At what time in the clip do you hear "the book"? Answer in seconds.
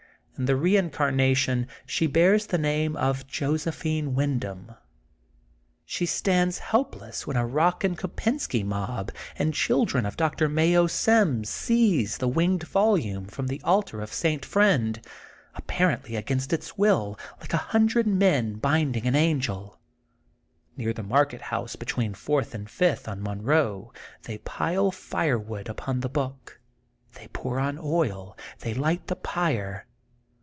25.99-26.59